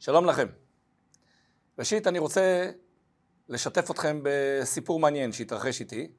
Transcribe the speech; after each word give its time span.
שלום 0.00 0.26
לכם. 0.26 0.46
ראשית, 1.78 2.06
אני 2.06 2.18
רוצה 2.18 2.70
לשתף 3.48 3.90
אתכם 3.90 4.20
בסיפור 4.22 5.00
מעניין 5.00 5.32
שהתרחש 5.32 5.80
איתי, 5.80 6.10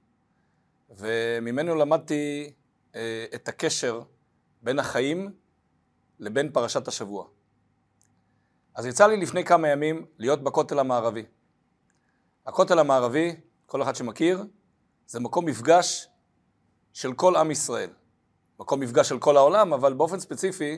וממנו 0.90 1.76
למדתי 1.76 2.54
אה, 2.96 3.26
את 3.36 3.48
הקשר 3.48 4.02
בין 4.62 4.80
החיים 4.80 5.32
לבין 6.20 6.52
פרשת 6.52 6.88
השבוע. 6.88 7.28
אז 8.76 8.86
יצא 8.86 9.08
לי 9.08 9.18
לפני 9.18 9.46
כמה 9.46 9.68
ימים 9.68 10.06
להיות 10.18 10.44
בכותל 10.44 10.80
המערבי. 10.80 11.26
הכותל 12.46 12.80
המערבי, 12.80 13.36
כל 13.66 13.82
אחד 13.82 13.96
שמכיר, 13.96 14.44
זה 15.08 15.20
מקום 15.20 15.46
מפגש 15.46 16.08
של 16.94 17.14
כל 17.14 17.36
עם 17.36 17.52
ישראל. 17.52 17.90
מקום 18.60 18.80
מפגש 18.80 19.10
של 19.10 19.20
כל 19.20 19.38
העולם, 19.38 19.74
אבל 19.74 19.94
באופן 19.94 20.20
ספציפי, 20.20 20.78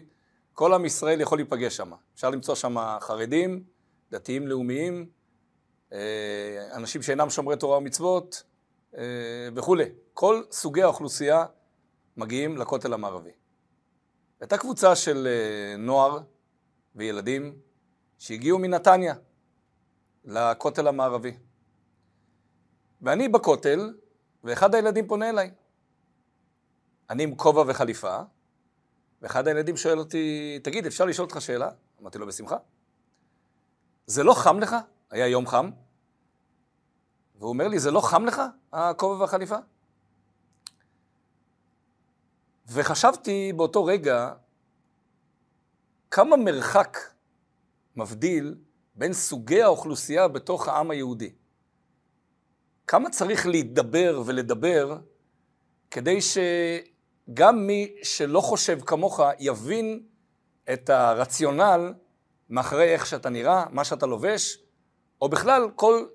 כל 0.54 0.74
עם 0.74 0.86
ישראל 0.86 1.22
יכול 1.22 1.38
להיפגש 1.38 1.78
שם. 1.78 1.92
אפשר 2.16 2.30
למצוא 2.30 2.56
שם 2.56 3.00
חרדים, 3.00 3.64
דתיים 4.12 4.48
לאומיים, 4.48 5.10
אה, 5.94 6.75
אנשים 6.75 7.02
שאינם 7.02 7.30
שומרי 7.30 7.57
תורה 7.57 7.78
ומצוות 7.78 8.44
אה, 8.97 9.04
וכולי. 9.56 9.86
כל 10.14 10.44
סוגי 10.52 10.82
האוכלוסייה 10.82 11.46
מגיעים 12.18 12.58
לכותל 12.58 12.94
המערבי. 12.94 13.32
הייתה 14.39 14.58
קבוצה 14.58 14.96
של 14.96 15.28
אה, 15.28 15.78
נוער 15.78 16.20
וילדים 16.96 17.60
שהגיעו 18.18 18.60
מנתניה 18.60 19.14
לכותל 20.25 20.88
המערבי. 20.88 21.38
ואני 23.02 23.30
בכותל, 23.30 23.94
ואחד 24.44 24.75
הילדים 24.75 25.08
פונה 25.08 25.30
אליי. 25.30 25.52
אני 27.10 27.24
עם 27.24 27.36
כובע 27.36 27.64
וחליפה, 27.68 28.20
ואחד 29.23 29.47
הילדים 29.47 29.77
שואל 29.77 30.00
אותי, 30.00 30.59
תגיד, 30.63 30.86
אפשר 30.86 31.05
לשאול 31.05 31.25
אותך 31.25 31.41
שאלה? 31.41 31.69
אמרתי 32.02 32.17
לו, 32.17 32.27
בשמחה. 32.27 32.58
זה 34.05 34.23
לא 34.23 34.33
חם 34.33 34.59
לך? 34.59 34.75
היה 35.11 35.27
יום 35.27 35.47
חם. 35.47 35.69
והוא 37.35 37.49
אומר 37.49 37.67
לי, 37.67 37.80
זה 37.80 37.91
לא 37.91 38.02
חם 38.02 38.25
לך, 38.25 38.41
הכובע 38.73 39.21
והחליפה? 39.21 39.55
וחשבתי 42.67 43.53
באותו 43.55 43.85
רגע, 43.85 44.33
כמה 46.11 46.37
מרחק 46.37 46.97
מבדיל 47.95 48.55
בין 48.95 49.13
סוגי 49.13 49.61
האוכלוסייה 49.61 50.27
בתוך 50.27 50.67
העם 50.67 50.91
היהודי. 50.91 51.33
כמה 52.87 53.09
צריך 53.09 53.47
להידבר 53.47 54.23
ולדבר 54.25 54.97
כדי 55.91 56.17
שגם 57.29 57.67
מי 57.67 57.95
שלא 58.03 58.41
חושב 58.41 58.79
כמוך 58.81 59.19
יבין 59.39 60.03
את 60.73 60.89
הרציונל 60.89 61.93
מאחורי 62.49 62.93
איך 62.93 63.05
שאתה 63.05 63.30
נראה, 63.30 63.65
מה 63.69 63.83
שאתה 63.83 64.05
לובש, 64.05 64.63
או 65.21 65.30
בכלל 65.30 65.69
כל 65.75 66.05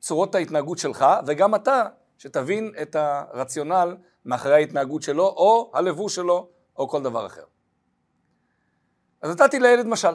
צורות 0.00 0.34
ההתנהגות 0.34 0.78
שלך, 0.78 1.06
וגם 1.26 1.54
אתה, 1.54 1.86
שתבין 2.18 2.72
את 2.82 2.96
הרציונל 2.96 3.96
מאחורי 4.24 4.54
ההתנהגות 4.54 5.02
שלו, 5.02 5.24
או 5.24 5.70
הלבוש 5.74 6.14
שלו, 6.14 6.48
או 6.76 6.88
כל 6.88 7.02
דבר 7.02 7.26
אחר. 7.26 7.44
אז 9.22 9.30
נתתי 9.30 9.58
לילד 9.58 9.86
משל. 9.86 10.12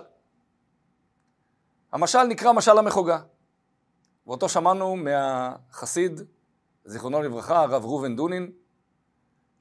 המשל 1.91 2.23
נקרא 2.23 2.51
משל 2.51 2.77
המחוגה. 2.77 3.19
ואותו 4.27 4.49
שמענו 4.49 4.95
מהחסיד, 4.95 6.21
זיכרונו 6.85 7.21
לברכה, 7.21 7.61
הרב 7.61 7.85
ראובן 7.85 8.15
דונין, 8.15 8.51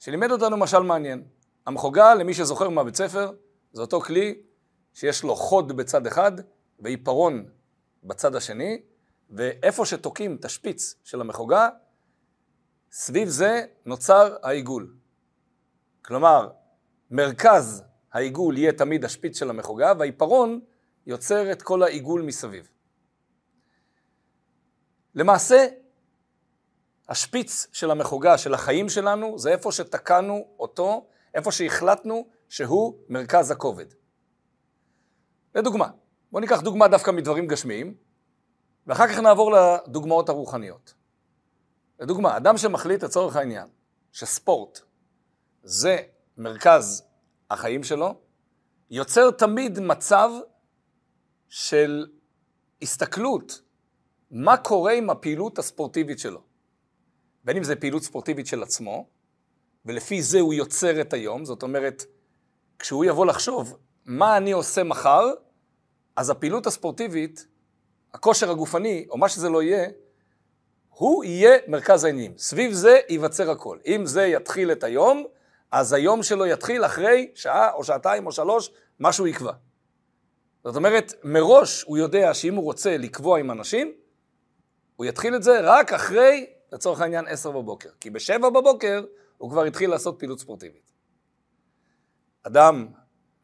שלימד 0.05 0.31
אותנו 0.31 0.57
משל 0.57 0.79
מעניין. 0.79 1.25
המחוגה, 1.67 2.15
למי 2.15 2.35
שזוכר 2.35 2.69
מהבית 2.69 2.97
ספר, 2.97 3.33
זה 3.73 3.83
אותו 3.83 4.01
כלי 4.01 4.43
שיש 4.95 5.23
לו 5.23 5.37
חוד 5.37 5.77
בצד 5.77 6.07
אחד 6.07 6.33
ועיפרון 6.81 7.47
בצד 8.05 8.35
השני, 8.35 8.83
ואיפה 9.31 9.87
שתוקעים 9.87 10.37
את 10.37 10.45
השפיץ 10.45 10.95
של 11.05 11.21
המחוגה, 11.21 11.69
סביב 12.93 13.29
זה 13.29 13.65
נוצר 13.87 14.37
העיגול. 14.43 14.95
כלומר, 16.05 16.51
מרכז 17.11 17.83
העיגול 18.13 18.59
יהיה 18.59 18.73
תמיד 18.73 19.05
השפיץ 19.05 19.39
של 19.39 19.51
המחוגה, 19.51 19.93
והעיפרון 19.99 20.61
יוצר 21.07 21.53
את 21.53 21.63
כל 21.63 21.83
העיגול 21.83 22.23
מסביב. 22.23 22.69
למעשה, 25.15 25.67
השפיץ 27.09 27.67
של 27.73 27.91
המחוגה, 27.91 28.39
של 28.39 28.55
החיים 28.55 28.89
שלנו, 28.89 29.39
זה 29.39 29.51
איפה 29.51 29.73
שתקענו 29.73 30.47
אותו, 30.59 31.07
איפה 31.35 31.53
שהחלטנו 31.53 32.27
שהוא 32.49 32.95
מרכז 33.09 33.51
הכובד. 33.51 33.87
לדוגמה, 35.55 35.89
בואו 36.33 36.41
ניקח 36.41 36.61
דוגמה 36.61 36.89
דווקא 36.89 37.11
מדברים 37.11 37.47
גשמיים, 37.47 37.95
ואחר 38.87 39.09
כך 39.09 39.19
נעבור 39.19 39.53
לדוגמאות 39.53 40.29
הרוחניות. 40.29 40.95
לדוגמה, 42.01 42.37
אדם 42.37 42.57
שמחליט 42.57 43.05
לצורך 43.05 43.37
העניין 43.37 43.69
שספורט 44.13 44.81
זה 45.63 45.97
מרכז 46.39 47.05
החיים 47.51 47.83
שלו, 47.83 48.15
יוצר 48.91 49.31
תמיד 49.31 49.81
מצב 49.81 50.31
של 51.49 52.07
הסתכלות 52.83 53.63
מה 54.31 54.57
קורה 54.57 54.93
עם 54.93 55.11
הפעילות 55.11 55.59
הספורטיבית 55.59 56.19
שלו. 56.19 56.52
בין 57.45 57.57
אם 57.57 57.65
זה 57.65 57.77
פעילות 57.77 58.03
ספורטיבית 58.03 58.47
של 58.47 58.63
עצמו, 58.63 59.07
ולפי 59.87 60.23
זה 60.23 60.41
הוא 60.41 60.55
יוצר 60.55 61.01
את 61.01 61.13
היום, 61.13 61.45
זאת 61.45 61.63
אומרת, 61.63 62.05
כשהוא 62.79 63.05
יבוא 63.05 63.27
לחשוב 63.27 63.79
מה 64.05 64.37
אני 64.37 64.53
עושה 64.53 64.83
מחר, 64.83 65.31
אז 66.17 66.31
הפעילות 66.31 66.67
הספורטיבית, 66.67 67.47
הכושר 68.15 68.51
הגופני, 68.51 69.07
או 69.11 69.19
מה 69.19 69.29
שזה 69.29 69.49
לא 69.49 69.63
יהיה, 69.63 69.89
הוא 70.89 71.25
יהיה 71.25 71.59
מרכז 71.69 72.05
העניינים. 72.05 72.39
סביב 72.39 72.73
זה 72.73 73.01
ייווצר 73.09 73.51
הכל. 73.51 73.79
אם 73.87 74.07
זה 74.07 74.27
יתחיל 74.27 74.73
את 74.73 74.85
היום, 74.85 75.25
אז 75.71 75.93
היום 75.93 76.23
שלו 76.23 76.47
יתחיל 76.47 76.85
אחרי 76.85 77.31
שעה 77.35 77.73
או 77.73 77.85
שעתיים 77.85 78.27
או 78.27 78.33
שלוש, 78.33 78.71
מה 78.99 79.13
שהוא 79.13 79.29
יקבע. 79.29 79.53
זאת 80.65 80.77
אומרת, 80.77 81.13
מראש 81.25 81.83
הוא 81.83 81.99
יודע 81.99 82.35
שאם 82.35 82.55
הוא 82.55 82.65
רוצה 82.65 82.97
לקבוע 82.97 83.39
עם 83.39 83.51
אנשים, 83.51 83.93
הוא 84.97 85.07
יתחיל 85.07 85.37
את 85.37 85.43
זה 85.43 85.61
רק 85.63 85.93
אחרי, 85.93 86.47
לצורך 86.73 87.01
העניין, 87.01 87.27
עשר 87.27 87.51
בבוקר. 87.51 87.91
כי 88.01 88.11
בשבע 88.11 88.51
בבוקר 88.51 89.05
הוא 89.39 89.51
כבר 89.51 89.65
התחיל 89.65 89.91
לעשות 89.91 90.19
פעילות 90.19 90.41
ספורטיבית. 90.41 90.93
אדם 92.43 92.87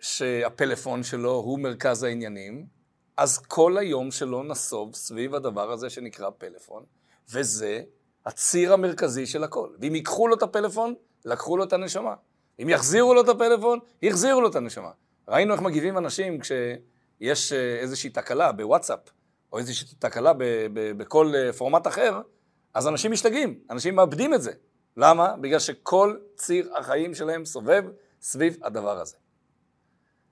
שהפלאפון 0.00 1.02
שלו 1.02 1.32
הוא 1.32 1.58
מרכז 1.58 2.02
העניינים, 2.02 2.66
אז 3.16 3.38
כל 3.38 3.78
היום 3.78 4.10
שלו 4.10 4.42
נסוב 4.42 4.94
סביב 4.94 5.34
הדבר 5.34 5.70
הזה 5.72 5.90
שנקרא 5.90 6.30
פלאפון, 6.38 6.84
וזה 7.30 7.82
הציר 8.26 8.72
המרכזי 8.72 9.26
של 9.26 9.44
הכל. 9.44 9.70
ואם 9.80 9.94
ייקחו 9.94 10.28
לו 10.28 10.36
את 10.36 10.42
הפלאפון, 10.42 10.94
לקחו 11.24 11.56
לו 11.56 11.64
את 11.64 11.72
הנשמה. 11.72 12.14
אם 12.62 12.68
יחזירו 12.68 13.14
לו 13.14 13.20
את 13.20 13.28
הפלאפון, 13.28 13.78
יחזירו 14.02 14.40
לו 14.40 14.48
את 14.48 14.56
הנשמה. 14.56 14.90
ראינו 15.28 15.54
איך 15.54 15.62
מגיבים 15.62 15.98
אנשים 15.98 16.40
כשיש 16.40 17.52
אה, 17.52 17.78
איזושהי 17.80 18.10
תקלה 18.10 18.52
בוואטסאפ, 18.52 19.00
או 19.52 19.58
איזושהי 19.58 19.88
תקלה 19.98 20.32
בכל 20.72 21.32
אה, 21.36 21.52
פורמט 21.52 21.86
אחר, 21.86 22.20
אז 22.74 22.88
אנשים 22.88 23.12
משתגעים, 23.12 23.58
אנשים 23.70 23.96
מאבדים 23.96 24.34
את 24.34 24.42
זה. 24.42 24.52
למה? 24.96 25.36
בגלל 25.36 25.58
שכל 25.58 26.16
ציר 26.34 26.70
החיים 26.76 27.14
שלהם 27.14 27.44
סובב 27.44 27.84
סביב 28.20 28.56
הדבר 28.62 29.00
הזה. 29.00 29.16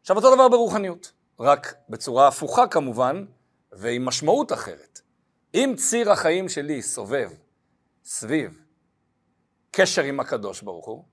עכשיו 0.00 0.16
אותו 0.16 0.34
דבר 0.34 0.48
ברוחניות, 0.48 1.12
רק 1.40 1.74
בצורה 1.88 2.28
הפוכה 2.28 2.66
כמובן, 2.66 3.24
ועם 3.72 4.04
משמעות 4.04 4.52
אחרת. 4.52 5.00
אם 5.54 5.74
ציר 5.76 6.12
החיים 6.12 6.48
שלי 6.48 6.82
סובב 6.82 7.30
סביב 8.04 8.62
קשר 9.70 10.02
עם 10.02 10.20
הקדוש 10.20 10.62
ברוך 10.62 10.86
הוא, 10.86 11.04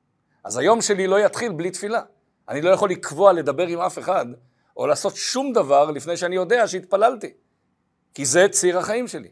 אז 0.44 0.58
היום 0.58 0.82
שלי 0.82 1.08
לא 1.08 1.20
יתחיל 1.20 1.52
בלי 1.52 1.72
תפילה. 1.72 2.02
אני 2.50 2.62
לא 2.62 2.70
יכול 2.70 2.90
לקבוע 2.90 3.34
לדבר 3.34 3.68
עם 3.68 3.80
אף 3.80 4.00
אחד, 4.00 4.26
או 4.78 4.88
לעשות 4.88 5.16
שום 5.16 5.54
דבר 5.54 5.92
לפני 5.92 6.18
שאני 6.18 6.36
יודע 6.36 6.68
שהתפללתי. 6.68 7.34
כי 8.14 8.26
זה 8.26 8.48
ציר 8.52 8.78
החיים 8.78 9.08
שלי. 9.08 9.32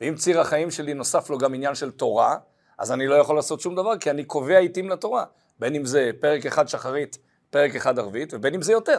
ואם 0.00 0.14
ציר 0.14 0.40
החיים 0.40 0.70
שלי 0.70 0.94
נוסף 0.94 1.30
לו 1.30 1.38
גם 1.38 1.54
עניין 1.54 1.74
של 1.74 1.90
תורה, 1.90 2.38
אז 2.78 2.92
אני 2.92 3.06
לא 3.06 3.14
יכול 3.14 3.36
לעשות 3.36 3.60
שום 3.60 3.74
דבר, 3.74 3.98
כי 3.98 4.10
אני 4.10 4.24
קובע 4.24 4.58
עיתים 4.58 4.88
לתורה. 4.88 5.24
בין 5.58 5.74
אם 5.74 5.86
זה 5.86 6.10
פרק 6.20 6.46
אחד 6.46 6.68
שחרית, 6.68 7.18
פרק 7.50 7.74
אחד 7.74 7.98
ערבית, 7.98 8.34
ובין 8.34 8.54
אם 8.54 8.62
זה 8.62 8.72
יותר. 8.72 8.98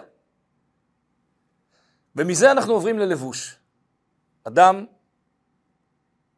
ומזה 2.15 2.51
אנחנו 2.51 2.74
עוברים 2.74 3.00
ללבוש. 3.00 3.59
אדם 4.44 4.86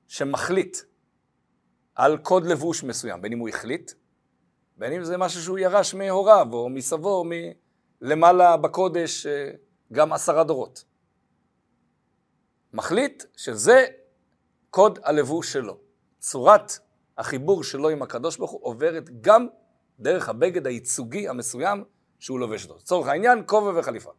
שמחליט 0.08 0.78
על 1.96 2.18
קוד 2.18 2.46
לבוש 2.46 2.84
מסוים, 2.84 3.22
בין 3.22 3.32
אם 3.32 3.40
הוא 3.40 3.50
החליט, 3.50 3.92
בין 4.78 4.94
אם 4.94 5.04
זה 5.04 5.18
משהו 5.18 5.42
שהוא 5.42 5.60
ירש 5.60 5.94
מהוריו 5.94 6.48
או 6.54 6.70
מסבו, 6.70 7.24
מלמעלה 8.02 8.58
בקודש, 8.58 9.26
אה, 9.26 9.52
גם 9.94 10.14
עשרה 10.14 10.44
דורות. 10.44 10.84
מחליט 12.74 13.24
שזה 13.38 13.86
קוד 14.74 15.00
הלבוש 15.04 15.54
שלו. 15.54 15.78
צורת 16.20 16.80
החיבור 17.18 17.64
שלו 17.64 17.90
עם 17.90 18.02
הקדוש 18.02 18.38
ברוך 18.38 18.52
הוא 18.52 18.60
עוברת 18.64 19.22
גם 19.22 19.48
דרך 20.00 20.30
הבגד 20.30 20.68
הייצוגי 20.68 21.30
המסוים 21.30 21.84
שהוא 22.20 22.40
לובש 22.40 22.64
אותו. 22.64 22.76
לצורך 22.76 23.08
העניין, 23.08 23.44
כובע 23.46 23.80
וחליפה. 23.80 24.12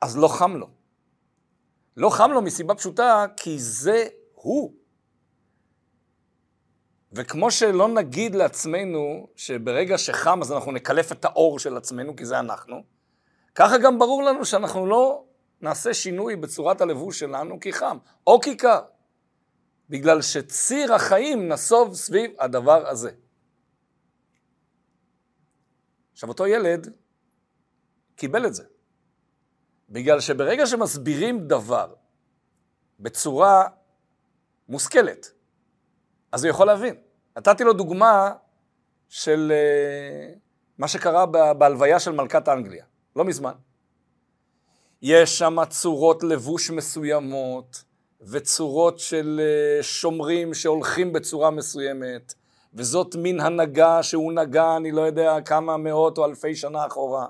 אז 0.00 0.16
לא 0.16 0.28
חם 0.28 0.56
לו. 0.56 0.70
לא 1.96 2.10
חם 2.10 2.30
לו 2.30 2.42
מסיבה 2.42 2.74
פשוטה, 2.74 3.26
כי 3.36 3.58
זה 3.58 4.06
הוא. 4.34 4.74
וכמו 7.12 7.50
שלא 7.50 7.88
נגיד 7.88 8.34
לעצמנו 8.34 9.28
שברגע 9.36 9.98
שחם 9.98 10.38
אז 10.42 10.52
אנחנו 10.52 10.72
נקלף 10.72 11.12
את 11.12 11.24
האור 11.24 11.58
של 11.58 11.76
עצמנו, 11.76 12.16
כי 12.16 12.24
זה 12.24 12.38
אנחנו, 12.38 12.82
ככה 13.54 13.78
גם 13.78 13.98
ברור 13.98 14.22
לנו 14.22 14.44
שאנחנו 14.44 14.86
לא 14.86 15.24
נעשה 15.64 15.94
שינוי 15.94 16.36
בצורת 16.36 16.80
הלבוש 16.80 17.18
שלנו 17.18 17.60
כי 17.60 17.72
חם, 17.72 17.98
או 18.26 18.40
כי 18.40 18.56
קר. 18.56 18.80
בגלל 19.90 20.22
שציר 20.22 20.94
החיים 20.94 21.48
נסוב 21.48 21.94
סביב 21.94 22.30
הדבר 22.38 22.88
הזה. 22.88 23.10
עכשיו, 26.12 26.28
אותו 26.28 26.46
ילד 26.46 26.92
קיבל 28.16 28.46
את 28.46 28.54
זה. 28.54 28.64
בגלל 29.88 30.20
שברגע 30.20 30.66
שמסבירים 30.66 31.48
דבר 31.48 31.94
בצורה 33.00 33.68
מושכלת, 34.68 35.32
אז 36.32 36.44
הוא 36.44 36.50
יכול 36.50 36.66
להבין. 36.66 36.96
נתתי 37.36 37.64
לו 37.64 37.72
דוגמה 37.72 38.34
של 39.08 39.52
uh, 39.52 40.38
מה 40.78 40.88
שקרה 40.88 41.26
בהלוויה 41.54 42.00
של 42.00 42.12
מלכת 42.12 42.48
אנגליה, 42.48 42.84
לא 43.16 43.24
מזמן. 43.24 43.54
יש 45.06 45.38
שם 45.38 45.56
צורות 45.68 46.22
לבוש 46.22 46.70
מסוימות, 46.70 47.84
וצורות 48.20 48.98
של 48.98 49.40
uh, 49.40 49.82
שומרים 49.82 50.54
שהולכים 50.54 51.12
בצורה 51.12 51.50
מסוימת, 51.50 52.34
וזאת 52.74 53.16
מין 53.16 53.40
הנהגה 53.40 54.02
שהוא 54.02 54.32
נגע, 54.32 54.76
אני 54.76 54.92
לא 54.92 55.00
יודע 55.00 55.40
כמה 55.44 55.76
מאות 55.76 56.18
או 56.18 56.24
אלפי 56.24 56.56
שנה 56.56 56.86
אחורה. 56.86 57.26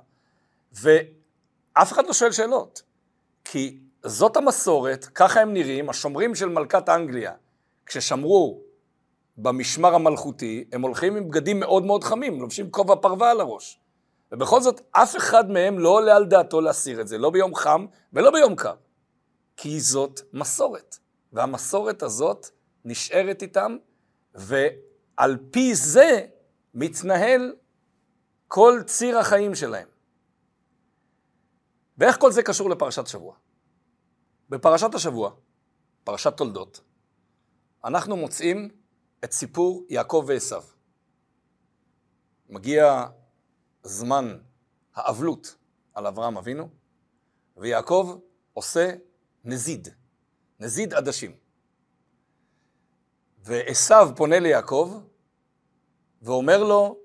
ואף 0.73 1.93
אחד 1.93 2.07
לא 2.07 2.13
שואל 2.13 2.33
שאלות, 2.33 2.83
כי 3.45 3.79
זאת 4.05 4.37
המסורת, 4.37 5.05
ככה 5.05 5.41
הם 5.41 5.53
נראים, 5.53 5.91
השומרים 5.91 6.35
של 6.35 6.49
מלכת 6.49 6.89
אנגליה, 6.89 7.33
כששמרו 7.87 8.61
במשמר 9.37 9.95
המלכותי, 9.95 10.65
הם 10.73 10.83
הולכים 10.83 11.17
עם 11.17 11.29
בגדים 11.29 11.61
מאוד 11.61 11.85
מאוד 11.85 12.05
חמים, 12.05 12.41
לובשים 12.41 12.71
כובע 12.71 12.95
פרווה 12.97 13.31
על 13.31 13.41
הראש. 13.41 13.81
ובכל 14.35 14.61
זאת, 14.61 14.81
אף 14.91 15.17
אחד 15.17 15.51
מהם 15.51 15.79
לא 15.79 15.89
עולה 15.89 16.17
על 16.17 16.25
דעתו 16.25 16.61
להסיר 16.61 17.01
את 17.01 17.09
זה, 17.09 17.19
לא 17.19 17.31
ביום 17.31 17.55
חם 17.55 17.87
ולא 18.13 18.31
ביום 18.31 18.57
קר. 18.57 18.75
כי 19.57 19.81
זאת 19.81 20.21
מסורת. 20.33 20.99
והמסורת 21.33 22.03
הזאת 22.03 22.47
נשארת 22.85 23.43
איתם, 23.43 23.77
ועל 24.35 25.39
פי 25.51 25.75
זה 25.75 26.27
מתנהל 26.75 27.55
כל 28.49 28.81
ציר 28.87 29.19
החיים 29.19 29.55
שלהם. 29.55 29.89
ואיך 31.99 32.21
כל 32.21 32.33
זה 32.33 32.43
קשור 32.43 32.71
לפרשת 32.71 33.07
שבוע? 33.07 33.35
בפרשת 34.49 34.95
השבוע, 34.95 35.31
פרשת 36.05 36.37
תולדות, 36.37 36.81
אנחנו 37.85 38.17
מוצאים 38.17 38.71
את 39.25 39.33
סיפור 39.33 39.85
יעקב 39.89 40.25
ועשו. 40.27 40.57
מגיע 42.49 43.07
זמן 43.85 44.39
האבלות 44.95 45.57
על 45.95 46.07
אברהם 46.07 46.37
אבינו, 46.37 46.69
ויעקב 47.57 48.19
עושה 48.53 48.95
נזיד, 49.45 49.89
נזיד 50.61 50.95
עדשים. 50.95 51.37
ועשו 53.39 54.17
פונה 54.17 54.39
ליעקב 54.39 55.01
ואומר 56.23 56.65
לו, 56.65 56.99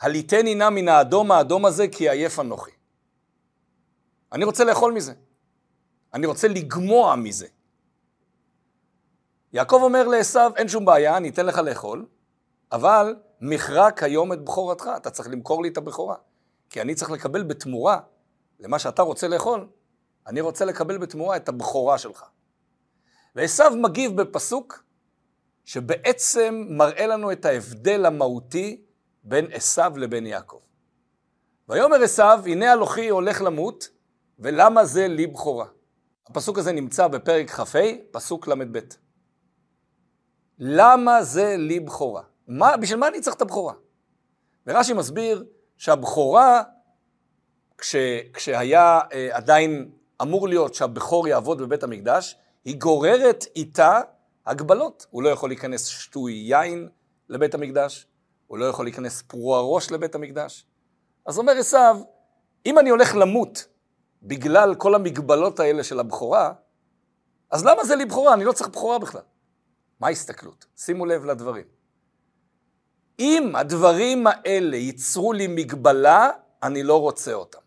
הליטני 0.00 0.54
נא 0.54 0.70
מן 0.70 0.88
האדום 0.88 1.30
האדום 1.30 1.66
הזה 1.66 1.88
כי 1.88 2.10
עייף 2.10 2.38
אנוכי. 2.40 2.70
אני 4.32 4.44
רוצה 4.44 4.64
לאכול 4.64 4.92
מזה. 4.92 5.14
אני 6.14 6.26
רוצה 6.26 6.48
לגמוע 6.48 7.16
מזה. 7.16 7.46
יעקב 9.52 9.80
אומר 9.82 10.08
לעשו, 10.08 10.40
אין 10.56 10.68
שום 10.68 10.84
בעיה, 10.84 11.16
אני 11.16 11.28
אתן 11.28 11.46
לך 11.46 11.58
לאכול, 11.58 12.06
אבל 12.72 13.16
מכרה 13.40 13.90
כיום 13.90 14.32
את 14.32 14.44
בכורתך, 14.44 14.90
אתה 14.96 15.10
צריך 15.10 15.28
למכור 15.28 15.62
לי 15.62 15.68
את 15.68 15.76
הבכורה. 15.76 16.16
כי 16.70 16.80
אני 16.80 16.94
צריך 16.94 17.10
לקבל 17.10 17.42
בתמורה 17.42 18.00
למה 18.60 18.78
שאתה 18.78 19.02
רוצה 19.02 19.28
לאכול, 19.28 19.68
אני 20.26 20.40
רוצה 20.40 20.64
לקבל 20.64 20.98
בתמורה 20.98 21.36
את 21.36 21.48
הבכורה 21.48 21.98
שלך. 21.98 22.24
ועשו 23.36 23.64
מגיב 23.82 24.20
בפסוק 24.20 24.84
שבעצם 25.64 26.66
מראה 26.68 27.06
לנו 27.06 27.32
את 27.32 27.44
ההבדל 27.44 28.06
המהותי 28.06 28.82
בין 29.24 29.46
עשו 29.52 29.82
לבין 29.96 30.26
יעקב. 30.26 30.60
ויאמר 31.68 32.02
עשו, 32.02 32.22
הנה 32.22 32.72
אלוכי 32.72 33.08
הולך 33.08 33.42
למות, 33.42 33.88
ולמה 34.38 34.84
זה 34.84 35.08
לי 35.08 35.26
בכורה? 35.26 35.66
הפסוק 36.26 36.58
הזה 36.58 36.72
נמצא 36.72 37.08
בפרק 37.08 37.50
כ"ה, 37.50 37.78
פסוק 38.10 38.48
ל"ב. 38.48 38.78
למה 40.58 41.22
זה 41.22 41.56
לי 41.58 41.80
בכורה? 41.80 42.22
מה, 42.48 42.76
בשביל 42.76 42.98
מה 42.98 43.08
אני 43.08 43.20
צריך 43.20 43.36
את 43.36 43.42
הבכורה? 43.42 43.74
ורש"י 44.66 44.92
מסביר 44.92 45.44
שהבכורה, 45.76 46.62
כש, 47.78 47.96
כשהיה 48.32 49.00
אה, 49.12 49.28
עדיין 49.32 49.90
אמור 50.22 50.48
להיות 50.48 50.74
שהבכור 50.74 51.28
יעבוד 51.28 51.62
בבית 51.62 51.82
המקדש, 51.82 52.36
היא 52.64 52.76
גוררת 52.76 53.44
איתה 53.56 54.00
הגבלות. 54.46 55.06
הוא 55.10 55.22
לא 55.22 55.28
יכול 55.28 55.50
להיכנס 55.50 55.86
שטוי 55.86 56.32
יין 56.32 56.88
לבית 57.28 57.54
המקדש, 57.54 58.06
הוא 58.46 58.58
לא 58.58 58.64
יכול 58.64 58.84
להיכנס 58.84 59.22
פרוע 59.22 59.60
ראש 59.60 59.90
לבית 59.90 60.14
המקדש. 60.14 60.66
אז 61.26 61.38
אומר 61.38 61.52
עשיו, 61.52 62.00
אם 62.66 62.78
אני 62.78 62.90
הולך 62.90 63.14
למות 63.14 63.66
בגלל 64.22 64.74
כל 64.74 64.94
המגבלות 64.94 65.60
האלה 65.60 65.84
של 65.84 66.00
הבכורה, 66.00 66.52
אז 67.50 67.64
למה 67.64 67.84
זה 67.84 67.96
לי 67.96 68.04
בכורה? 68.04 68.34
אני 68.34 68.44
לא 68.44 68.52
צריך 68.52 68.70
בכורה 68.70 68.98
בכלל. 68.98 69.22
מה 70.00 70.06
ההסתכלות? 70.06 70.66
שימו 70.76 71.06
לב 71.06 71.24
לדברים. 71.24 71.77
אם 73.18 73.56
הדברים 73.56 74.26
האלה 74.26 74.76
ייצרו 74.76 75.32
לי 75.32 75.46
מגבלה, 75.46 76.30
אני 76.62 76.82
לא 76.82 77.00
רוצה 77.00 77.32
אותם. 77.32 77.58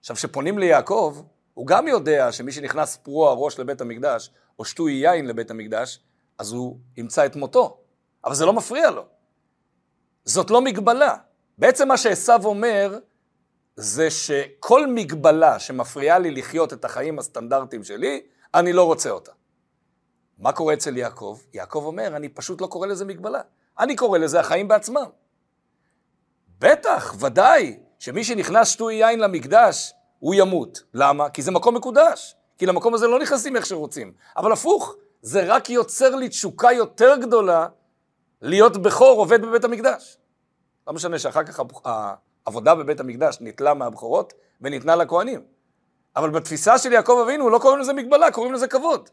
עכשיו, 0.00 0.16
כשפונים 0.16 0.58
ליעקב, 0.58 1.22
הוא 1.54 1.66
גם 1.66 1.88
יודע 1.88 2.32
שמי 2.32 2.52
שנכנס 2.52 2.96
פרוע 2.96 3.34
ראש 3.34 3.58
לבית 3.58 3.80
המקדש, 3.80 4.30
או 4.58 4.64
שטוי 4.64 4.92
יין 4.92 5.26
לבית 5.26 5.50
המקדש, 5.50 6.00
אז 6.38 6.52
הוא 6.52 6.78
ימצא 6.96 7.26
את 7.26 7.36
מותו. 7.36 7.80
אבל 8.24 8.34
זה 8.34 8.46
לא 8.46 8.52
מפריע 8.52 8.90
לו. 8.90 9.04
זאת 10.24 10.50
לא 10.50 10.60
מגבלה. 10.60 11.16
בעצם 11.58 11.88
מה 11.88 11.96
שעשו 11.96 12.32
אומר, 12.44 12.98
זה 13.76 14.10
שכל 14.10 14.86
מגבלה 14.86 15.58
שמפריעה 15.58 16.18
לי 16.18 16.30
לחיות 16.30 16.72
את 16.72 16.84
החיים 16.84 17.18
הסטנדרטיים 17.18 17.84
שלי, 17.84 18.22
אני 18.54 18.72
לא 18.72 18.84
רוצה 18.84 19.10
אותה. 19.10 19.32
מה 20.38 20.52
קורה 20.52 20.74
אצל 20.74 20.96
יעקב? 20.96 21.40
יעקב 21.54 21.82
אומר, 21.84 22.16
אני 22.16 22.28
פשוט 22.28 22.60
לא 22.60 22.66
קורא 22.66 22.86
לזה 22.86 23.04
מגבלה. 23.04 23.40
אני 23.80 23.96
קורא 23.96 24.18
לזה 24.18 24.40
החיים 24.40 24.68
בעצמם. 24.68 25.04
בטח, 26.58 27.14
ודאי, 27.20 27.78
שמי 27.98 28.24
שנכנס 28.24 28.68
שטוי 28.68 28.94
יין 28.94 29.20
למקדש, 29.20 29.92
הוא 30.18 30.34
ימות. 30.34 30.82
למה? 30.94 31.30
כי 31.30 31.42
זה 31.42 31.50
מקום 31.50 31.76
מקודש. 31.76 32.34
כי 32.58 32.66
למקום 32.66 32.94
הזה 32.94 33.06
לא 33.06 33.18
נכנסים 33.18 33.56
איך 33.56 33.66
שרוצים. 33.66 34.12
אבל 34.36 34.52
הפוך, 34.52 34.94
זה 35.22 35.54
רק 35.54 35.70
יוצר 35.70 36.16
לי 36.16 36.28
תשוקה 36.28 36.72
יותר 36.72 37.16
גדולה 37.16 37.68
להיות 38.42 38.76
בכור 38.76 39.18
עובד 39.18 39.42
בבית 39.42 39.64
המקדש. 39.64 40.18
לא 40.86 40.92
משנה 40.92 41.18
שאחר 41.18 41.44
כך 41.44 41.60
העבודה 42.46 42.74
בבית 42.74 43.00
המקדש 43.00 43.40
ניטלה 43.40 43.74
מהבכורות 43.74 44.32
וניתנה 44.60 44.96
לכהנים. 44.96 45.42
אבל 46.16 46.30
בתפיסה 46.30 46.78
של 46.78 46.92
יעקב 46.92 47.22
אבינו 47.24 47.50
לא 47.50 47.58
קוראים 47.58 47.80
לזה 47.80 47.92
מגבלה, 47.92 48.30
קוראים 48.30 48.52
לזה 48.52 48.68
כבוד. 48.68 49.10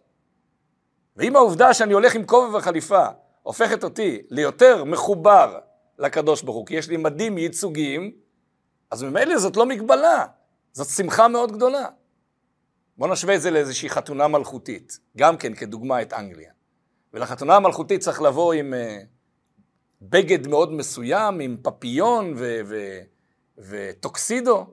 ואם 1.15 1.35
העובדה 1.35 1.73
שאני 1.73 1.93
הולך 1.93 2.15
עם 2.15 2.25
כובע 2.25 2.57
וחליפה 2.57 3.05
הופכת 3.45 3.83
אותי 3.83 4.21
ליותר 4.29 4.83
מחובר 4.83 5.59
לקדוש 5.99 6.41
ברוך 6.41 6.57
הוא, 6.57 6.65
כי 6.65 6.75
יש 6.75 6.89
לי 6.89 6.97
מדים 6.97 7.37
ייצוגיים, 7.37 8.11
אז 8.91 9.03
ממילא 9.03 9.37
זאת 9.37 9.57
לא 9.57 9.65
מגבלה, 9.65 10.25
זאת 10.71 10.87
שמחה 10.87 11.27
מאוד 11.27 11.51
גדולה. 11.51 11.87
בואו 12.97 13.11
נשווה 13.11 13.35
את 13.35 13.41
זה 13.41 13.51
לאיזושהי 13.51 13.89
חתונה 13.89 14.27
מלכותית, 14.27 14.99
גם 15.17 15.37
כן 15.37 15.53
כדוגמה 15.53 16.01
את 16.01 16.13
אנגליה. 16.13 16.51
ולחתונה 17.13 17.55
המלכותית 17.55 18.01
צריך 18.01 18.21
לבוא 18.21 18.53
עם 18.53 18.73
uh, 18.73 19.05
בגד 20.01 20.47
מאוד 20.47 20.73
מסוים, 20.73 21.39
עם 21.39 21.57
פפיון 21.61 22.35
וטוקסידו. 23.57 24.65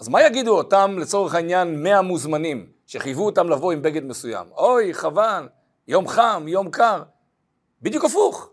אז 0.00 0.08
מה 0.08 0.22
יגידו 0.22 0.58
אותם, 0.58 0.96
לצורך 0.98 1.34
העניין, 1.34 1.82
100 1.82 2.02
מוזמנים, 2.02 2.72
שחייבו 2.86 3.26
אותם 3.26 3.48
לבוא 3.48 3.72
עם 3.72 3.82
בגד 3.82 4.04
מסוים? 4.04 4.46
אוי, 4.52 4.94
חבל, 4.94 5.48
יום 5.88 6.08
חם, 6.08 6.44
יום 6.48 6.70
קר. 6.70 7.02
בדיוק 7.82 8.04
הפוך. 8.04 8.50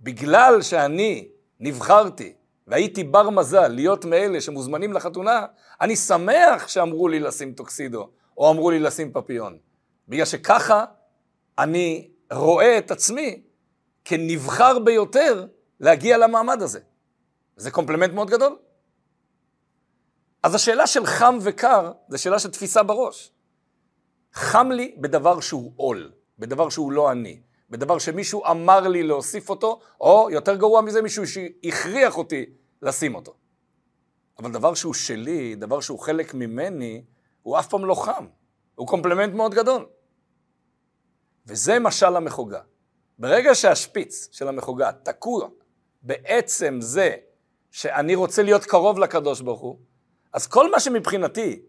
בגלל 0.00 0.62
שאני 0.62 1.28
נבחרתי 1.60 2.34
והייתי 2.66 3.04
בר 3.04 3.30
מזל 3.30 3.68
להיות 3.68 4.04
מאלה 4.04 4.40
שמוזמנים 4.40 4.92
לחתונה, 4.92 5.46
אני 5.80 5.96
שמח 5.96 6.68
שאמרו 6.68 7.08
לי 7.08 7.20
לשים 7.20 7.52
טוקסידו, 7.52 8.08
או 8.38 8.50
אמרו 8.50 8.70
לי 8.70 8.78
לשים 8.78 9.12
פפיון. 9.12 9.58
בגלל 10.08 10.24
שככה 10.24 10.84
אני 11.58 12.10
רואה 12.32 12.78
את 12.78 12.90
עצמי 12.90 13.42
כנבחר 14.04 14.78
ביותר 14.78 15.46
להגיע 15.80 16.18
למעמד 16.18 16.62
הזה. 16.62 16.80
זה 17.56 17.70
קומפלימנט 17.70 18.12
מאוד 18.12 18.30
גדול. 18.30 18.56
אז 20.42 20.54
השאלה 20.54 20.86
של 20.86 21.06
חם 21.06 21.38
וקר, 21.40 21.92
זה 22.08 22.18
שאלה 22.18 22.38
של 22.38 22.50
תפיסה 22.50 22.82
בראש. 22.82 23.32
חם 24.32 24.70
לי 24.70 24.94
בדבר 24.98 25.40
שהוא 25.40 25.72
עול, 25.76 26.12
בדבר 26.38 26.68
שהוא 26.68 26.92
לא 26.92 27.12
אני, 27.12 27.40
בדבר 27.74 27.98
שמישהו 27.98 28.44
אמר 28.44 28.80
לי 28.80 29.02
להוסיף 29.02 29.50
אותו, 29.50 29.80
או 30.00 30.28
יותר 30.30 30.56
גרוע 30.56 30.80
מזה, 30.80 31.02
מישהו 31.02 31.26
שהכריח 31.26 32.18
אותי 32.18 32.46
לשים 32.82 33.14
אותו. 33.14 33.34
אבל 34.38 34.52
דבר 34.52 34.74
שהוא 34.74 34.94
שלי, 34.94 35.54
דבר 35.54 35.80
שהוא 35.80 35.98
חלק 35.98 36.34
ממני, 36.34 37.04
הוא 37.42 37.58
אף 37.58 37.68
פעם 37.68 37.84
לא 37.84 37.94
חם. 37.94 38.26
הוא 38.74 38.88
קומפלמנט 38.88 39.34
מאוד 39.34 39.54
גדול. 39.54 39.86
וזה 41.46 41.78
משל 41.78 42.16
המחוגה. 42.16 42.60
ברגע 43.18 43.54
שהשפיץ 43.54 44.28
של 44.32 44.48
המחוגה 44.48 44.92
תקוע 44.92 45.48
בעצם 46.02 46.78
זה 46.80 47.16
שאני 47.70 48.14
רוצה 48.14 48.42
להיות 48.42 48.64
קרוב 48.64 48.98
לקדוש 48.98 49.40
ברוך 49.40 49.60
הוא, 49.60 49.78
אז 50.32 50.46
כל 50.46 50.70
מה 50.70 50.80
שמבחינתי 50.80 51.62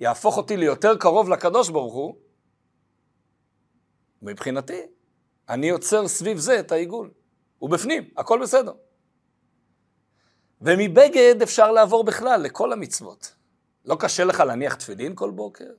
יהפוך 0.00 0.36
אותי 0.36 0.56
ליותר 0.56 0.96
קרוב 0.96 1.28
לקדוש 1.28 1.68
ברוך 1.68 1.94
הוא, 1.94 2.14
מבחינתי, 4.22 4.80
אני 5.48 5.68
יוצר 5.68 6.08
סביב 6.08 6.38
זה 6.38 6.60
את 6.60 6.72
העיגול. 6.72 7.10
הוא 7.58 7.70
בפנים, 7.70 8.10
הכל 8.16 8.42
בסדר. 8.42 8.72
ומבגד 10.60 11.42
אפשר 11.42 11.72
לעבור 11.72 12.04
בכלל 12.04 12.40
לכל 12.40 12.72
המצוות. 12.72 13.34
לא 13.84 13.96
קשה 14.00 14.24
לך 14.24 14.40
להניח 14.40 14.74
תפילין 14.74 15.14
כל 15.14 15.30
בוקר? 15.30 15.70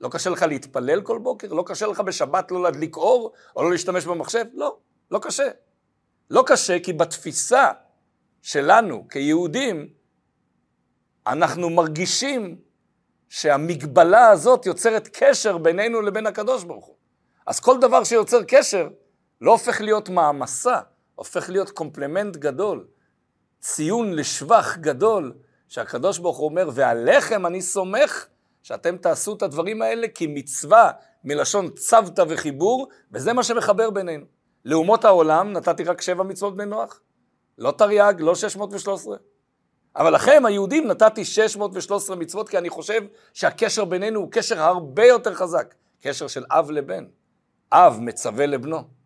לא 0.00 0.08
קשה 0.08 0.30
לך 0.30 0.42
להתפלל 0.42 1.00
כל 1.00 1.18
בוקר? 1.18 1.52
לא 1.52 1.64
קשה 1.66 1.86
לך 1.86 2.00
בשבת 2.00 2.50
לא 2.50 2.62
להדליק 2.62 2.96
אור 2.96 3.32
או 3.56 3.62
לא 3.62 3.70
להשתמש 3.70 4.06
במחשב? 4.06 4.44
לא, 4.52 4.76
לא 5.10 5.18
קשה. 5.22 5.48
לא 6.30 6.44
קשה 6.46 6.80
כי 6.80 6.92
בתפיסה 6.92 7.70
שלנו 8.42 9.08
כיהודים, 9.08 9.88
אנחנו 11.26 11.70
מרגישים 11.70 12.58
שהמגבלה 13.28 14.28
הזאת 14.28 14.66
יוצרת 14.66 15.08
קשר 15.12 15.58
בינינו 15.58 16.00
לבין 16.00 16.26
הקדוש 16.26 16.64
ברוך 16.64 16.86
הוא. 16.86 16.96
אז 17.46 17.60
כל 17.60 17.80
דבר 17.80 18.04
שיוצר 18.04 18.42
קשר 18.48 18.88
לא 19.42 19.50
הופך 19.50 19.80
להיות 19.80 20.08
מעמסה, 20.08 20.80
הופך 21.14 21.50
להיות 21.50 21.70
קומפלמנט 21.70 22.36
גדול, 22.36 22.86
ציון 23.60 24.12
לשבח 24.12 24.76
גדול, 24.76 25.32
שהקדוש 25.68 26.18
ברוך 26.18 26.38
הוא 26.38 26.48
אומר, 26.48 26.70
ועליכם 26.72 27.46
אני 27.46 27.62
סומך 27.62 28.26
שאתם 28.62 28.96
תעשו 28.96 29.34
את 29.34 29.42
הדברים 29.42 29.82
האלה 29.82 30.08
כי 30.08 30.26
מצווה 30.26 30.90
מלשון 31.24 31.70
צוותא 31.70 32.24
וחיבור, 32.28 32.88
וזה 33.12 33.32
מה 33.32 33.42
שמחבר 33.42 33.90
בינינו. 33.90 34.24
לאומות 34.64 35.04
העולם 35.04 35.52
נתתי 35.52 35.84
רק 35.84 36.00
שבע 36.00 36.22
מצוות 36.22 36.56
בני 36.56 36.66
נוח. 36.66 37.00
לא 37.58 37.70
תרי"ג, 37.70 38.14
לא 38.18 38.34
613. 38.34 39.16
אבל 39.96 40.14
לכם, 40.14 40.42
היהודים, 40.46 40.86
נתתי 40.86 41.24
613 41.24 42.16
מצוות, 42.16 42.48
כי 42.48 42.58
אני 42.58 42.70
חושב 42.70 43.02
שהקשר 43.34 43.84
בינינו 43.84 44.20
הוא 44.20 44.28
קשר 44.32 44.60
הרבה 44.60 45.06
יותר 45.06 45.34
חזק. 45.34 45.74
קשר 46.00 46.26
של 46.26 46.44
אב 46.50 46.70
לבן. 46.70 47.04
אב 47.72 47.98
מצווה 48.00 48.46
לבנו, 48.46 49.01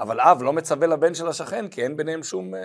אבל 0.00 0.20
אב 0.20 0.42
לא 0.42 0.52
מצווה 0.52 0.86
לבן 0.86 1.14
של 1.14 1.28
השכן, 1.28 1.68
כי 1.68 1.82
אין 1.82 1.96
ביניהם 1.96 2.22
שום 2.22 2.54
uh, 2.54 2.58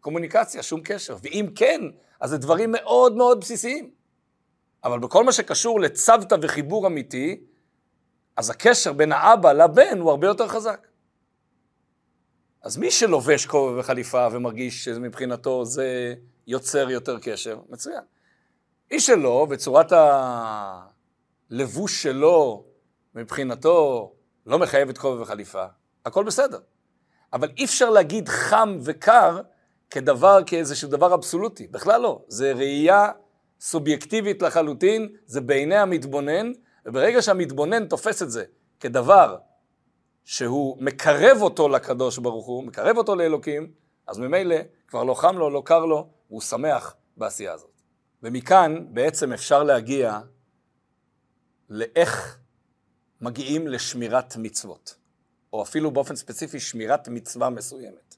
קומוניקציה, 0.00 0.62
שום 0.62 0.80
קשר. 0.84 1.16
ואם 1.22 1.46
כן, 1.54 1.80
אז 2.20 2.30
זה 2.30 2.38
דברים 2.38 2.72
מאוד 2.72 3.16
מאוד 3.16 3.40
בסיסיים. 3.40 3.90
אבל 4.84 4.98
בכל 4.98 5.24
מה 5.24 5.32
שקשור 5.32 5.80
לצוותא 5.80 6.36
וחיבור 6.42 6.86
אמיתי, 6.86 7.40
אז 8.36 8.50
הקשר 8.50 8.92
בין 8.92 9.12
האבא 9.12 9.52
לבן 9.52 9.98
הוא 9.98 10.10
הרבה 10.10 10.26
יותר 10.26 10.48
חזק. 10.48 10.86
אז 12.62 12.76
מי 12.76 12.90
שלובש 12.90 13.46
כובע 13.46 13.80
וחליפה 13.80 14.28
ומרגיש 14.32 14.84
שמבחינתו 14.84 15.64
זה 15.64 16.14
יוצר 16.46 16.90
יותר 16.90 17.18
קשר, 17.18 17.60
מצוין. 17.68 18.02
מי 18.92 19.00
שלא, 19.00 19.46
וצורת 19.50 19.92
הלבוש 21.50 22.02
שלו 22.02 22.64
מבחינתו 23.14 24.12
לא 24.46 24.58
מחייבת 24.58 24.98
כובע 24.98 25.22
וחליפה, 25.22 25.66
הכל 26.06 26.24
בסדר. 26.24 26.60
אבל 27.32 27.50
אי 27.56 27.64
אפשר 27.64 27.90
להגיד 27.90 28.28
חם 28.28 28.78
וקר 28.82 29.40
כדבר, 29.90 30.38
כאיזשהו 30.46 30.88
דבר 30.88 31.14
אבסולוטי, 31.14 31.66
בכלל 31.66 32.00
לא. 32.00 32.22
זה 32.28 32.52
ראייה 32.52 33.08
סובייקטיבית 33.60 34.42
לחלוטין, 34.42 35.08
זה 35.26 35.40
בעיני 35.40 35.76
המתבונן, 35.76 36.52
וברגע 36.86 37.22
שהמתבונן 37.22 37.86
תופס 37.86 38.22
את 38.22 38.30
זה 38.30 38.44
כדבר 38.80 39.36
שהוא 40.24 40.76
מקרב 40.80 41.42
אותו 41.42 41.68
לקדוש 41.68 42.18
ברוך 42.18 42.46
הוא, 42.46 42.64
מקרב 42.64 42.96
אותו 42.96 43.16
לאלוקים, 43.16 43.72
אז 44.06 44.18
ממילא 44.18 44.56
כבר 44.88 45.04
לא 45.04 45.14
חם 45.14 45.38
לו, 45.38 45.50
לא 45.50 45.62
קר 45.64 45.84
לו, 45.84 46.08
והוא 46.30 46.40
שמח 46.40 46.96
בעשייה 47.16 47.52
הזאת. 47.52 47.82
ומכאן 48.22 48.86
בעצם 48.90 49.32
אפשר 49.32 49.62
להגיע 49.62 50.20
לאיך 51.68 52.38
מגיעים 53.20 53.68
לשמירת 53.68 54.36
מצוות, 54.36 54.94
או 55.52 55.62
אפילו 55.62 55.90
באופן 55.90 56.16
ספציפי 56.16 56.60
שמירת 56.60 57.08
מצווה 57.08 57.50
מסוימת. 57.50 58.16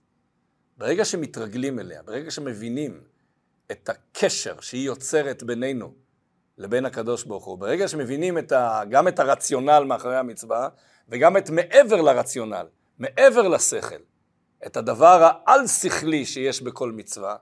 ברגע 0.76 1.04
שמתרגלים 1.04 1.78
אליה, 1.78 2.02
ברגע 2.02 2.30
שמבינים 2.30 3.00
את 3.70 3.88
הקשר 3.88 4.60
שהיא 4.60 4.86
יוצרת 4.86 5.42
בינינו 5.42 5.94
לבין 6.58 6.84
הקדוש 6.84 7.24
ברוך 7.24 7.44
הוא, 7.44 7.58
ברגע 7.58 7.88
שמבינים 7.88 8.38
את 8.38 8.52
ה, 8.52 8.80
גם 8.90 9.08
את 9.08 9.18
הרציונל 9.18 9.84
מאחורי 9.86 10.16
המצווה, 10.16 10.68
וגם 11.08 11.36
את 11.36 11.50
מעבר 11.50 12.02
לרציונל, 12.02 12.66
מעבר 12.98 13.48
לשכל, 13.48 14.00
את 14.66 14.76
הדבר 14.76 15.30
העל-שכלי 15.46 16.26
שיש 16.26 16.62
בכל 16.62 16.92
מצווה, 16.92 17.36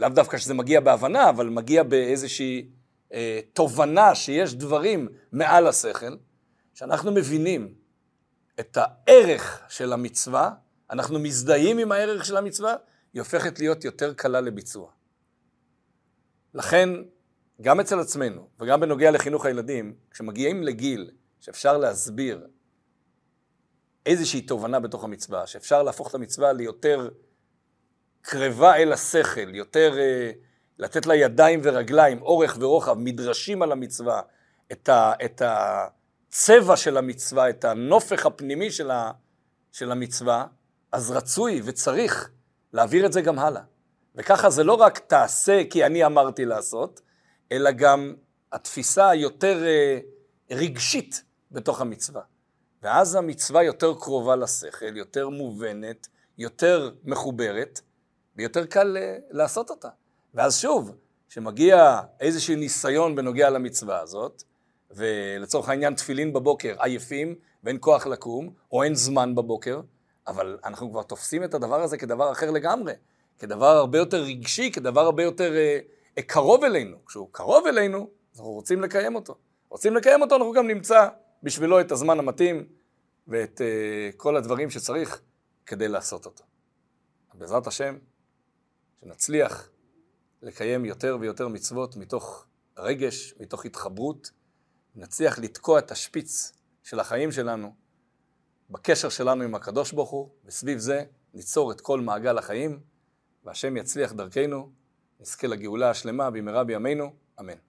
לאו 0.00 0.08
דווקא 0.08 0.38
שזה 0.38 0.54
מגיע 0.54 0.80
בהבנה, 0.80 1.30
אבל 1.30 1.48
מגיע 1.48 1.82
באיזושהי 1.82 2.68
אה, 3.12 3.40
תובנה 3.52 4.14
שיש 4.14 4.54
דברים 4.54 5.08
מעל 5.32 5.66
השכל, 5.66 6.16
שאנחנו 6.74 7.12
מבינים 7.12 7.74
את 8.60 8.78
הערך 8.80 9.62
של 9.68 9.92
המצווה, 9.92 10.50
אנחנו 10.90 11.18
מזדהים 11.18 11.78
עם 11.78 11.92
הערך 11.92 12.24
של 12.24 12.36
המצווה, 12.36 12.76
היא 13.12 13.20
הופכת 13.20 13.58
להיות 13.58 13.84
יותר 13.84 14.14
קלה 14.14 14.40
לביצוע. 14.40 14.90
לכן, 16.54 16.88
גם 17.60 17.80
אצל 17.80 18.00
עצמנו, 18.00 18.48
וגם 18.60 18.80
בנוגע 18.80 19.10
לחינוך 19.10 19.46
הילדים, 19.46 19.94
כשמגיעים 20.10 20.62
לגיל 20.62 21.10
שאפשר 21.40 21.78
להסביר 21.78 22.46
איזושהי 24.06 24.40
תובנה 24.40 24.80
בתוך 24.80 25.04
המצווה, 25.04 25.46
שאפשר 25.46 25.82
להפוך 25.82 26.08
את 26.10 26.14
המצווה 26.14 26.52
ליותר 26.52 27.08
קרבה 28.22 28.76
אל 28.76 28.92
השכל, 28.92 29.54
יותר 29.54 29.94
uh, 29.94 30.36
לתת 30.78 31.06
לה 31.06 31.14
ידיים 31.14 31.60
ורגליים, 31.62 32.22
אורך 32.22 32.56
ורוחב, 32.60 32.98
מדרשים 32.98 33.62
על 33.62 33.72
המצווה, 33.72 34.22
את, 34.72 34.88
ה, 34.88 35.12
את 35.24 35.42
הצבע 36.36 36.76
של 36.76 36.96
המצווה, 36.96 37.50
את 37.50 37.64
הנופך 37.64 38.26
הפנימי 38.26 38.70
של, 38.70 38.90
ה, 38.90 39.12
של 39.72 39.92
המצווה, 39.92 40.46
אז 40.92 41.10
רצוי 41.10 41.62
וצריך 41.64 42.30
להעביר 42.72 43.06
את 43.06 43.12
זה 43.12 43.20
גם 43.20 43.38
הלאה. 43.38 43.62
וככה 44.14 44.50
זה 44.50 44.64
לא 44.64 44.74
רק 44.74 44.98
תעשה 44.98 45.62
כי 45.70 45.86
אני 45.86 46.06
אמרתי 46.06 46.44
לעשות, 46.44 47.00
אלא 47.52 47.70
גם 47.70 48.14
התפיסה 48.52 49.08
היותר 49.08 49.62
uh, 49.64 50.54
רגשית 50.54 51.22
בתוך 51.50 51.80
המצווה. 51.80 52.22
ואז 52.82 53.14
המצווה 53.14 53.62
יותר 53.62 53.94
קרובה 53.94 54.36
לשכל, 54.36 54.96
יותר 54.96 55.28
מובנת, 55.28 56.08
יותר 56.38 56.90
מחוברת, 57.04 57.80
ויותר 58.36 58.66
קל 58.66 58.96
uh, 58.96 59.22
לעשות 59.30 59.70
אותה. 59.70 59.88
ואז 60.34 60.58
שוב, 60.58 60.96
כשמגיע 61.28 62.00
איזשהו 62.20 62.56
ניסיון 62.56 63.14
בנוגע 63.14 63.50
למצווה 63.50 64.00
הזאת, 64.00 64.42
ולצורך 64.90 65.68
העניין 65.68 65.94
תפילין 65.94 66.32
בבוקר 66.32 66.76
עייפים 66.78 67.34
ואין 67.64 67.76
כוח 67.80 68.06
לקום, 68.06 68.50
או 68.72 68.82
אין 68.82 68.94
זמן 68.94 69.34
בבוקר, 69.34 69.80
אבל 70.26 70.58
אנחנו 70.64 70.90
כבר 70.90 71.02
תופסים 71.02 71.44
את 71.44 71.54
הדבר 71.54 71.82
הזה 71.82 71.98
כדבר 71.98 72.32
אחר 72.32 72.50
לגמרי, 72.50 72.92
כדבר 73.38 73.66
הרבה 73.66 73.98
יותר 73.98 74.22
רגשי, 74.22 74.72
כדבר 74.72 75.00
הרבה 75.00 75.22
יותר 75.22 75.52
uh, 76.18 76.22
קרוב 76.22 76.64
אלינו. 76.64 76.96
כשהוא 77.06 77.28
קרוב 77.32 77.66
אלינו, 77.66 78.08
אנחנו 78.32 78.50
רוצים 78.50 78.82
לקיים 78.82 79.14
אותו. 79.14 79.34
רוצים 79.68 79.96
לקיים 79.96 80.22
אותו, 80.22 80.36
אנחנו 80.36 80.52
גם 80.52 80.66
נמצא 80.66 81.08
בשבילו 81.42 81.80
את 81.80 81.92
הזמן 81.92 82.18
המתאים 82.18 82.66
ואת 83.28 83.60
uh, 83.60 84.16
כל 84.16 84.36
הדברים 84.36 84.70
שצריך 84.70 85.20
כדי 85.66 85.88
לעשות 85.88 86.26
אותו. 86.26 86.44
בעזרת 87.34 87.66
השם, 87.66 87.98
שנצליח 89.00 89.70
לקיים 90.42 90.84
יותר 90.84 91.16
ויותר 91.20 91.48
מצוות 91.48 91.96
מתוך 91.96 92.46
רגש, 92.78 93.34
מתוך 93.40 93.64
התחברות, 93.64 94.30
נצליח 94.96 95.38
לתקוע 95.38 95.78
את 95.78 95.90
השפיץ 95.90 96.52
של 96.82 97.00
החיים 97.00 97.32
שלנו 97.32 97.74
בקשר 98.70 99.08
שלנו 99.08 99.42
עם 99.44 99.54
הקדוש 99.54 99.92
ברוך 99.92 100.10
הוא, 100.10 100.28
וסביב 100.44 100.78
זה 100.78 101.04
ניצור 101.34 101.72
את 101.72 101.80
כל 101.80 102.00
מעגל 102.00 102.38
החיים, 102.38 102.80
והשם 103.44 103.76
יצליח 103.76 104.12
דרכנו, 104.12 104.72
נזכה 105.20 105.46
לגאולה 105.46 105.90
השלמה 105.90 106.30
במהרה 106.30 106.64
בימינו, 106.64 107.12
אמן. 107.40 107.65